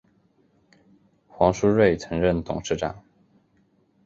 [1.27, 3.03] 黄书锐曾任董事长。